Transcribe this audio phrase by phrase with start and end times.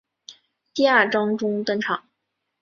[0.73, 2.05] 第二章中登场。